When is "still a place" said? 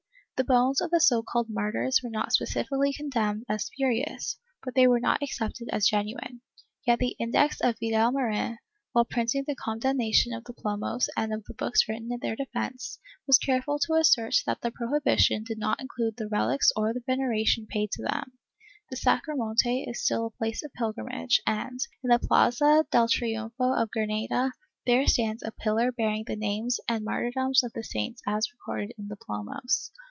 20.03-20.63